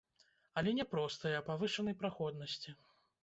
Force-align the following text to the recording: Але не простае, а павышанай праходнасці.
Але 0.61 0.71
не 0.77 0.85
простае, 0.93 1.35
а 1.39 1.43
павышанай 1.51 1.95
праходнасці. 2.01 2.75